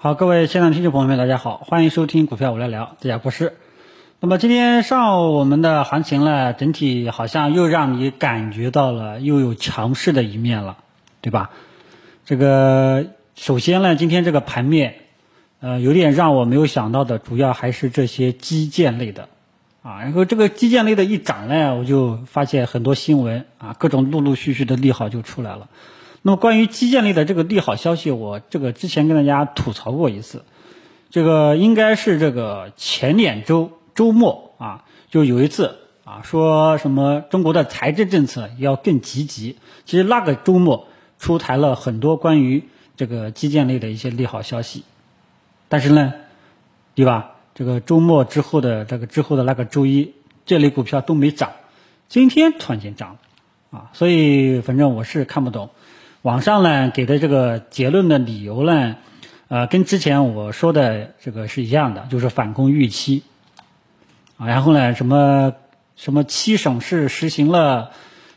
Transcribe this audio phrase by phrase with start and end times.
[0.00, 3.54] 好，各位现场听众朋友们，大家好，欢迎收听股票我来聊，这家国师。
[4.20, 10.76] 那么今天上午我们的行情呢，整体好像又让你感觉到了又有强势的一面了，
[11.20, 11.50] 对吧？
[12.24, 14.94] 这个首先呢，今天这个盘面，
[15.58, 19.28] 呃，有点让我没有想到的，主要还是这些基建类的，
[19.82, 25.68] 啊，然后这个基建类的一涨呢，我就发现很多新闻啊，各种陆陆续续的利好就出来了。
[26.22, 30.44] 那么关于基建类的这个利好消息，我这个之前跟大家吐槽过一次，
[31.10, 39.56] 这个应该是这个前两周周末啊，就有一次啊，说什么中国的财政政策要更积极。
[39.84, 42.64] 其实那个周末出台了很多关于
[42.96, 44.84] 这个基建类的一些利好消息，
[45.68, 46.12] 但是呢，
[46.94, 47.30] 对吧？
[47.54, 50.14] 这个周末之后的这个之后的那个周一，
[50.46, 51.52] 这类股票都没涨，
[52.08, 53.18] 今天突然间涨了
[53.78, 55.70] 啊，所以反正我是看不懂。
[56.22, 58.96] 网上呢给的这个结论的理由呢，
[59.46, 63.22] 呃，跟之前我说的这个是一样的，就是反攻预期，
[64.36, 65.54] 啊，然后呢，什么
[65.94, 67.92] 什么七省市实行了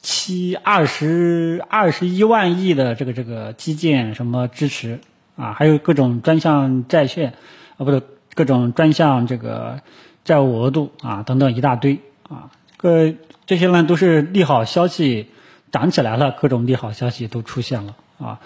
[0.00, 5.00] 七二十二十一万亿的这个这个基建什么支持，
[5.36, 7.34] 啊，还有各种专项债券，
[7.76, 8.02] 啊，不是
[8.34, 9.80] 各种专项这个
[10.24, 13.12] 债务额度啊等等一大堆啊，各
[13.44, 15.28] 这些呢都是利好消息。
[15.76, 18.40] 涨起来了，各种利好消息都出现了啊，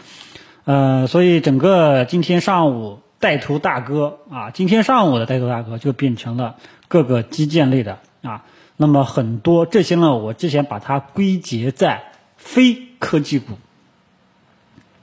[0.65, 6.57] 呃，所以整个今天上午带头大哥啊，今天上午的带头大哥就变成了
[6.89, 8.43] 各个基建类的啊。
[8.77, 12.03] 那么很多这些呢，我之前把它归结在
[12.37, 13.53] 非科技股，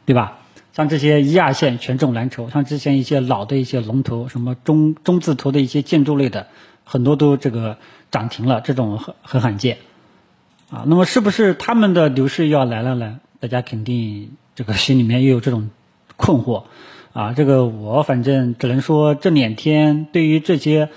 [0.06, 0.40] 对吧？
[0.74, 6.48] 像这些一二线权重蓝筹，像之前一些老的一些龙头，什么中中字头的一些建筑类的，
[6.84, 7.78] 很多都这个
[8.12, 9.78] 涨停了，这种很很罕见。
[10.70, 13.22] 啊，那么是不是他们的牛市要来了呢？
[13.40, 15.70] 大家肯定这个心里面又有这种
[16.18, 16.64] 困惑，
[17.14, 20.90] 啊，这个我反正只能说这两天对于这些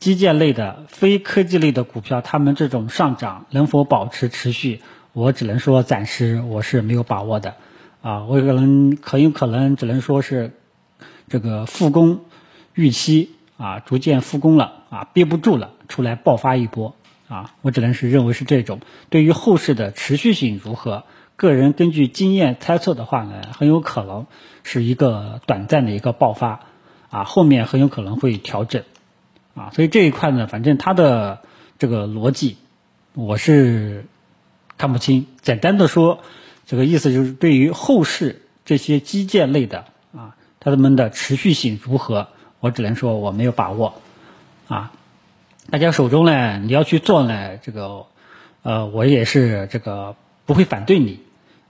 [0.00, 4.80] 基建类的、非科技类的股票，他们这种上涨能否保持持续，
[5.12, 7.54] 我只能说暂时我是没有把握的，
[8.00, 10.50] 啊，我可能很有可能只能说是
[11.28, 12.22] 这个复工
[12.74, 16.96] 预期啊，逐渐复工了啊，憋不住了，出来爆发一波。
[17.32, 18.80] 啊，我只能是认为是这种。
[19.08, 21.04] 对于后市的持续性如何，
[21.36, 24.26] 个人根据经验猜测的话呢，很有可能
[24.64, 26.60] 是一个短暂的一个爆发，
[27.08, 28.82] 啊，后面很有可能会调整，
[29.54, 31.40] 啊，所以这一块呢，反正它的
[31.78, 32.58] 这个逻辑
[33.14, 34.04] 我是
[34.76, 35.26] 看不清。
[35.40, 36.18] 简单的说，
[36.66, 42.28] 这个意思就是对于后市这些基建类的啊，它们的持续性如何，
[42.60, 43.94] 我只能说我没有把握，
[44.68, 44.92] 啊。
[45.70, 48.06] 大家手中呢，你要去做呢，这个，
[48.62, 51.20] 呃，我也是这个不会反对你，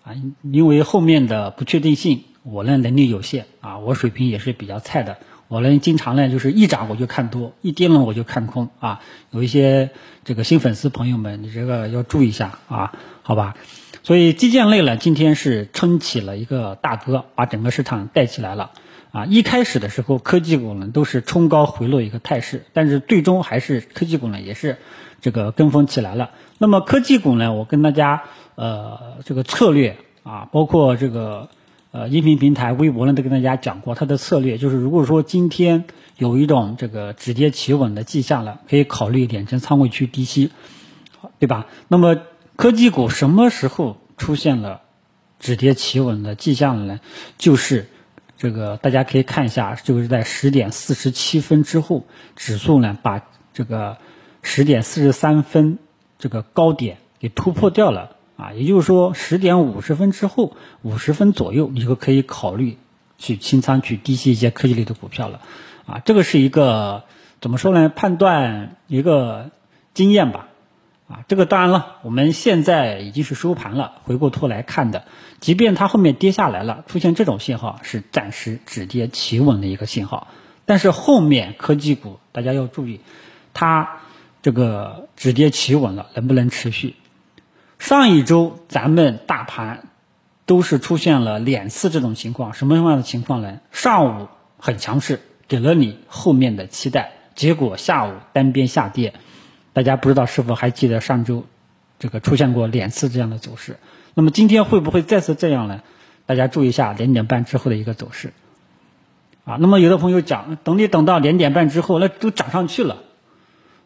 [0.03, 9.91] 啊，因为后面的不确定性，我呢能力有限，啊，我水平也是比较菜的，我呢经常呢就是一涨我就看多，一跌了我就看空，啊，有一些
[10.25, 13.55] 这个新粉丝朋友们，你这个要注意一下啊，好吧？
[14.03, 18.71] 所以基建类呢，今天是撑起了一个大哥，把整个市场带起来了。
[19.12, 24.78] 啊，一开始的时候，科技股呢都是冲高回落一个态势，但是最终还是科技股呢也是
[25.21, 26.31] 这个跟风起来了。
[26.56, 28.23] 那么科技股呢，我跟大家
[28.55, 31.50] 呃这个策略啊，包括这个
[31.91, 35.84] 呃音频平台、微博呢都跟大家讲过，它的策略就是，如果说今天
[36.17, 40.53] 有一种这个止跌企稳的迹象了，可以考虑点成仓位去低吸，
[41.39, 41.67] 对吧？
[41.89, 42.17] 那么
[42.56, 44.81] 科技股什么时候出现了
[45.39, 47.00] 止跌企稳的迹象了呢？
[47.37, 47.89] 就是。
[48.43, 53.23] 这个大家可以看一下，就是在十点四十七分之后，指数呢把
[53.55, 53.99] 这个
[54.43, 55.79] 十点四十三分
[56.19, 62.79] 这个高点给突破掉了啊，也就是说十点五十分之后，五十分左右你就可以考虑
[63.17, 65.41] 去清仓去低吸一些科技类的股票了
[65.87, 67.05] 啊，这个是一个
[67.41, 67.89] 怎么说呢？
[67.91, 69.53] 判断一个
[69.95, 70.49] 经验吧。
[71.12, 75.05] 啊，这个当然了，我们现在已经是收盘了，回过头来看的，
[75.41, 80.28] 即便它后面跌下来了，出现这种信号是暂时止跌企稳的一个信号，
[80.64, 83.00] 但是后面科技股大家要注意，
[83.53, 84.00] 它
[84.41, 86.97] 这个止跌企稳了能不能持续？
[87.79, 89.88] 上一周咱们大盘
[90.47, 93.61] 都是出现了两次这种情况，什么样的情况呢？
[93.70, 99.12] 上午很强势，给了你后面的期待，结果下午单边下跌。
[99.73, 101.45] 大家不知道是否还记得上周，
[101.99, 103.77] 这个出现过两次这样的走势？
[104.15, 105.83] 那么今天会不会再次这样呢？
[106.27, 108.33] 大家注意一下两点半之后的一个走势。
[109.45, 112.99] 啊，那么有的朋友讲，等你等到两点半之后，那都涨上去了，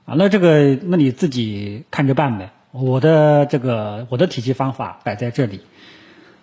[0.05, 2.51] 啊，那这个那你自己看着办呗。
[2.73, 5.63] 我的这个我的体系方法摆在这里，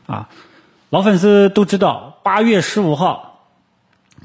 [0.07, 0.29] 啊，
[0.89, 3.51] 老粉丝都知道，八月十五号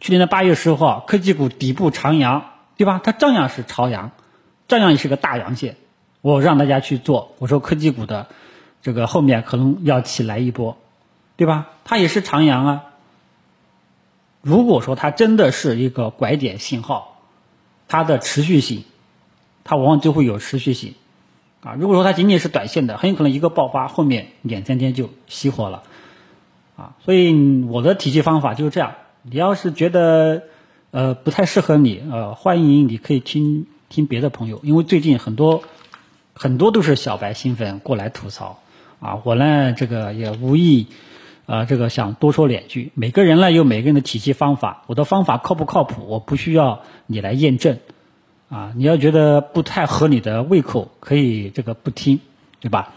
[0.00, 2.99] 去年的八月十五号，科技股底部长阳，对吧？
[3.05, 4.12] 它照样是朝阳，
[4.69, 5.76] 照样也是个大阳线。
[6.20, 8.26] 我让大家去做，我说科技股的
[8.82, 10.76] 这个后面可能要起来一波，
[11.37, 11.69] 对吧？
[11.85, 12.85] 它也是长阳啊。
[14.41, 17.20] 如果说它真的是一个拐点信号，
[17.87, 18.85] 它的持续性，
[19.65, 20.94] 它往往就会有持续性
[21.62, 21.75] 啊。
[21.79, 25.85] 如果说它仅仅是短线的，很有可能一个爆发，后面两三天就熄火了
[26.76, 26.97] 啊。
[27.05, 28.94] 所以我的体系方法就是这样。
[29.23, 30.43] 你要是觉得
[30.91, 35.62] 呃不太适合你，呃，欢迎你可以听听别的朋友，因为最近很多
[36.35, 38.61] 很多都是小白新粉过来吐槽
[39.00, 39.20] 啊。
[39.25, 40.87] 我呢这个也无意。
[41.46, 42.93] 啊，这个想多说两句。
[42.93, 47.79] 每个人呢有每个人的体系方法，我的方法靠不靠谱，我不需要你来验证。
[48.50, 52.20] 啊，你要觉得不太合你的胃口，可以这个不听，
[52.61, 52.93] 对吧？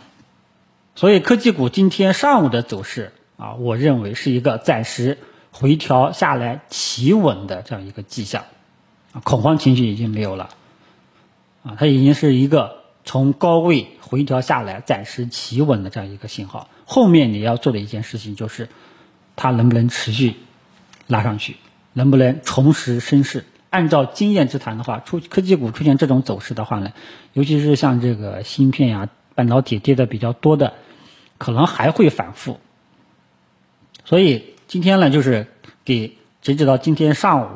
[0.95, 5.17] 所以科技股今天上午的走势啊，我认为是一个暂时
[5.53, 8.43] 回调下来企稳的这样一个迹象，
[9.23, 10.49] 恐慌情绪已经没有了，
[11.63, 16.69] 啊，它已经是一个从高位回调下来暂时企稳的这样一个信号。
[16.85, 18.67] 后面你要做的一件事情就是，
[19.35, 20.35] 它能不能持续
[21.07, 21.57] 拉上去，
[21.93, 23.45] 能不能重拾升势？
[23.69, 26.91] 按照经验之谈的话，出科技股出现这种走势的话呢，
[27.31, 30.73] 尤其是像这个芯片呀、半导体跌的比较多的，
[31.37, 32.59] 可能还会反复。
[34.03, 35.47] 所以今天呢，就是
[35.85, 37.47] 给截止到今天上午，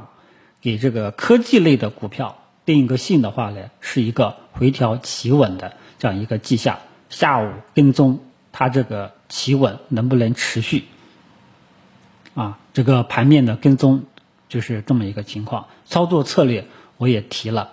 [0.61, 6.79] 给这个科技类的股票定一个性的话呢，是一个回调企稳的这样一个迹象。
[7.09, 8.19] 下午跟踪
[8.51, 9.13] 它这个。
[9.27, 10.83] 企稳能不能持续？
[12.35, 14.03] 啊，这个盘面的跟踪
[14.49, 15.65] 就是这么一个情况。
[15.87, 16.67] 操作策略
[16.97, 17.71] 我也提了，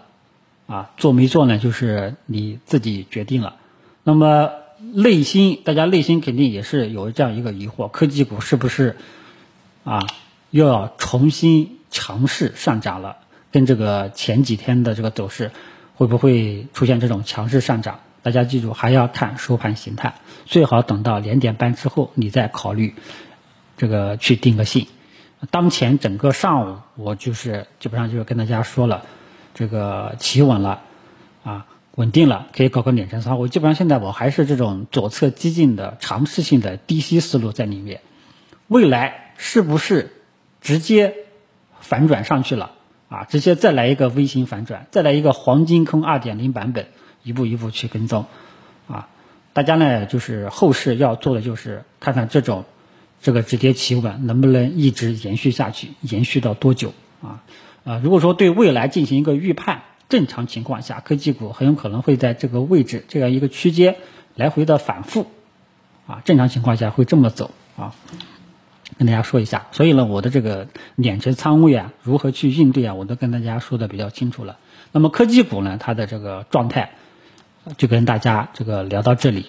[0.66, 1.58] 啊，做没做呢？
[1.58, 3.56] 就是你自己决定了。
[4.02, 4.50] 那么
[4.94, 8.96] 内心，大家内心肯定也是有这样一个疑惑：科技股是不是
[9.84, 10.06] 啊
[10.48, 13.18] 又要重新强势上涨了？
[13.52, 15.52] 跟这个前几天的这个走势
[15.94, 18.00] 会不会出现这种强势上涨？
[18.22, 20.14] 大家记住，还要看收盘形态，
[20.44, 22.94] 最好等到两点半之后，你再考虑
[23.76, 24.86] 这个去定个性。
[25.50, 29.04] 当前整个上午，我就是基本上就是跟大家说了，
[29.54, 30.82] 这个企稳了，
[31.42, 31.66] 啊，
[31.96, 33.40] 稳定了，可以搞个两成仓。
[33.40, 38.02] 我基本上现在我还是这种左侧激进的尝试性的低吸思路在里面。
[38.68, 40.12] 未来是不是
[40.60, 41.14] 直接
[41.80, 42.70] 反转上去了？
[43.12, 46.86] 啊，直接再来一个 V 型反转，再来一个黄金坑二点零版本。
[47.24, 48.26] 一步一步去跟踪，
[48.88, 49.08] 啊，
[49.52, 52.64] 大家呢就是后市要做的就是看看这种
[53.20, 56.92] 这个止跌企稳能不能一直延续下去，延续到多久
[57.22, 57.44] 啊？
[57.84, 63.94] 啊，如果说对未来进行一个预判，正常情况下科技股很有可能会在这个位置这样一个区间
[64.34, 65.28] 来回的反复，
[66.08, 67.94] 啊，正常情况下会这么走啊，
[69.02, 69.66] 跟大家说一下。
[69.72, 74.56] 所以呢，我的这个两成仓位啊，如何去应对啊，我都跟大家说的比较清楚了。
[74.92, 76.92] 那么科技股呢，它的这个状态。
[77.78, 79.48] 就跟大家这个聊到这里，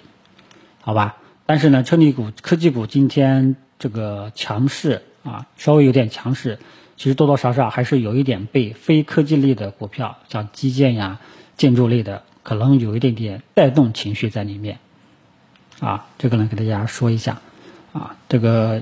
[0.82, 1.16] 好吧？
[1.46, 6.60] 但是呢，车厘股、科技股今天这个强势啊，稍微有点强势，
[6.96, 11.18] 其实多多少少还是有一点被非科技类的股票，像基建呀、
[11.56, 14.78] 建筑类的，可能有一点点带动情绪在里面，
[15.80, 17.40] 啊，这个呢，给大家说一下，
[17.92, 18.80] 啊，这个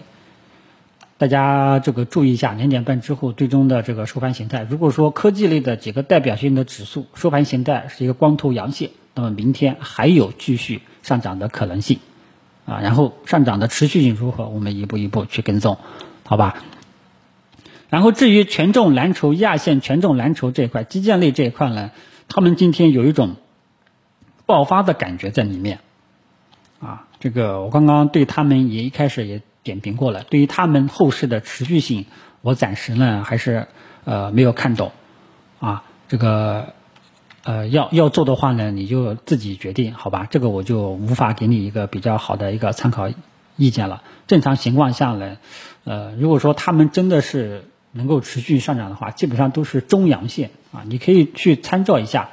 [1.18, 4.66] 大家这个注意一下，两点半之后最终的这个收盘形态。
[4.68, 8.90] 如果说科技类的几个代表性的指数收盘形态是一个光头阳线。
[9.14, 11.98] 那么明天还有继续上涨的可能性，
[12.64, 15.76] 啊，然后上涨的持续性如何，我们一步一步去跟踪，
[16.24, 16.64] 好吧？
[17.90, 21.90] 然后至于权重蓝筹、亚线权重蓝筹这一块，基建类这一块呢，
[22.26, 23.36] 他们今天有一种
[24.46, 25.80] 爆发的感觉在里面，
[26.80, 32.06] 啊，这个我刚刚对他们也一开始也点评过了，对于他们后市的持续性，
[32.40, 33.66] 我暂时呢还是
[34.04, 34.92] 呃没有看懂，
[35.60, 36.74] 啊，这个。
[37.44, 40.28] 呃，要要做的话呢，你就自己决定，好吧？
[40.30, 43.10] 这个我就无法给你一个比较好的一个参考
[43.56, 44.04] 意见了。
[44.28, 45.38] 正常情况下呢，
[45.82, 52.28] 呃，如果说他们真的是能够持续上涨的话，基本上都是中阳线啊，你可以去参照一下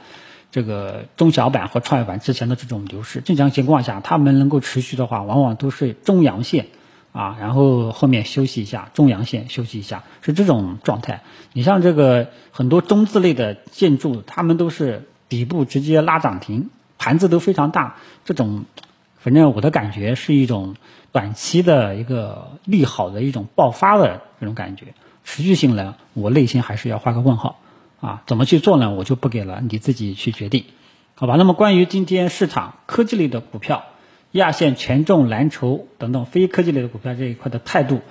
[0.52, 3.22] 这个中小板和创业板之前的这种流势。
[3.22, 6.68] 正常情况下，他们能够持续的话，往往都是中阳线。
[7.20, 11.22] 啊，然后后面休息一下，中阳线休息一下，是这种状态。
[11.52, 17.98] 你像这个很多中字类的建筑，他们都是底部直接拉涨停，盘子都非常大。
[18.24, 18.64] 这种，
[19.18, 20.76] 反正我的感觉是一种
[21.12, 24.94] 短期的一个利好的一种爆发的这种感觉，
[25.26, 27.60] 持续性呢，我内心还是要画个问号。
[28.00, 28.92] 啊，怎么去做呢？
[28.92, 30.64] 我就不给了，你自己去决定，
[31.16, 31.36] 好吧？
[31.36, 33.84] 那么关于今天市场科技类的股票。
[34.32, 38.02] 亚线权重蓝筹等等非科技类的股票这一块的态度，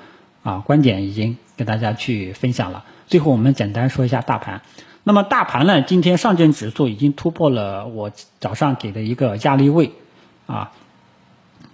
[0.43, 2.85] 啊观点已经给大家去分享了。
[3.07, 4.63] 最后我们简单说一下大盘。
[5.05, 8.11] 那么大盘呢，今天上证指数已经突破了我
[8.41, 9.93] 早上给的一个压力位，
[10.47, 10.73] 啊，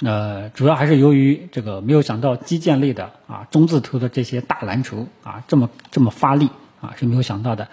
[0.03, 7.67] 呃，主要还是由于这个没有想到基建类的啊中字头的这些大蓝筹啊这么这么发力啊是没有想到的，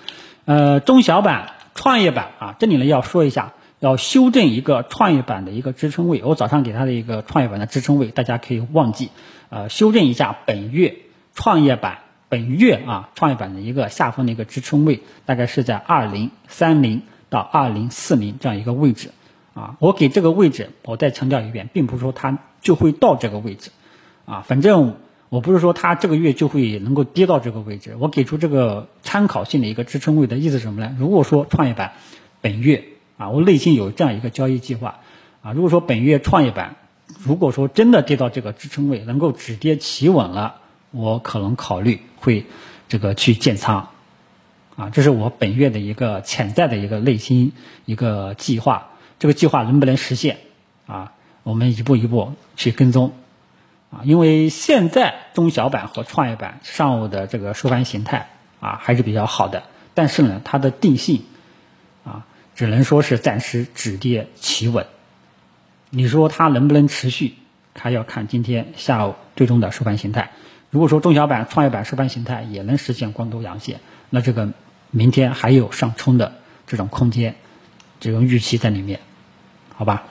[0.46, 9.10] 呃，中小板、创业板啊，这里呢要说一下，要修正一个创业板的一个支撑位，我早上给它的一个创业板的支撑位，大家可以忘记，
[9.50, 10.96] 呃，修正一下本月
[11.36, 11.98] 创业板。
[12.30, 19.10] 本月啊，创业板的一个下方的一个支撑位，大概是在二零三零到二零四零这样一个位置
[19.54, 19.76] 啊。
[19.80, 23.72] 我给这个位置，我再强调一遍，并不是说它就会到这个位置
[24.24, 24.46] 啊。
[24.48, 24.96] 反正
[25.28, 27.98] 我不是说它这个月就会能够跌到这个位置。
[28.00, 30.96] 我给出这个参考性的一个支撑位的意思是什么呢？
[30.98, 31.92] 如果说创业板
[32.40, 32.86] 本月
[33.22, 35.00] 啊，我内心有这样一个交易计划
[35.44, 35.52] 啊。
[35.54, 36.76] 如果说本月创业板
[37.20, 40.56] 如果说真的跌到这个支撑位，能够止跌企稳了。
[40.90, 42.48] 我可能考虑会
[42.90, 43.90] 这个去建仓，
[44.76, 47.54] 啊，这是我本月的一个潜在的一个内心
[47.86, 48.88] 一个计划。
[49.20, 50.38] 这个计划能不能实现
[50.88, 51.14] 啊？
[51.44, 53.14] 我们一步一步去跟踪
[53.92, 54.02] 啊。
[54.04, 59.62] 因为现在中小板和创业板上午的这个收盘形态啊还是比较好的，
[59.94, 61.22] 但是呢，它的定性
[62.56, 64.88] 只能说是暂时止跌企稳。
[65.90, 67.36] 你说它能不能持续？
[67.74, 70.32] 还要看今天下午最终的收盘形态。
[70.70, 73.80] 如果说中小板、创业板收盘形态也能实现光头阳线，
[74.10, 74.52] 那这个
[74.90, 76.34] 明天还有上冲的
[76.68, 77.36] 这种空间，
[78.00, 79.00] 这种预期在里面，
[79.74, 80.04] 好吧？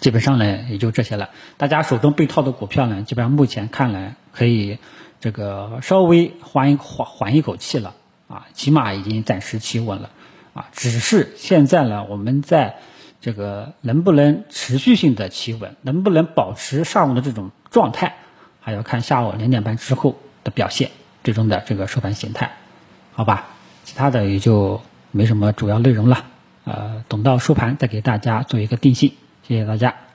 [0.00, 1.30] 基本上呢也就这些了。
[1.56, 4.78] 大家手中被套的股票呢，基本上目前看来可以
[5.20, 7.94] 这个稍微缓一缓缓一口气了
[8.28, 10.10] 啊，起码已经暂时企稳了
[10.58, 10.68] 啊。
[10.72, 12.76] 只是现在呢，我们在
[13.20, 18.16] 这个能不能持续性的企稳，能不能保持上午的这种状态？
[18.60, 20.90] 还要看下午两点半之后的表现，
[21.24, 22.52] 最终的这个收盘形态，
[23.12, 23.46] 好吧？
[23.84, 26.24] 其他的也就没什么主要内容了，
[26.64, 29.12] 呃，等到收盘再给大家做一个定性。
[29.46, 30.07] 谢谢大家。